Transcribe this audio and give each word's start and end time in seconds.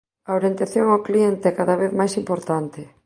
A 0.29 0.31
orientación 0.39 0.85
ao 0.89 1.03
cliente 1.07 1.45
é 1.51 1.57
cada 1.59 1.75
vez 1.81 1.91
máis 1.99 2.13
importante. 2.21 2.81